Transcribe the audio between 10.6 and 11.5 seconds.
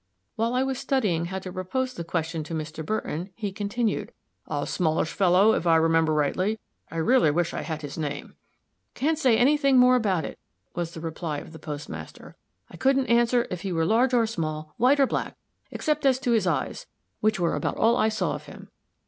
was the reply